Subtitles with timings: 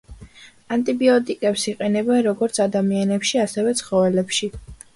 [0.75, 4.53] ანტიბიოტიკებს იყენებენ როგორც ადამიანებში ასევე ცხოველებში.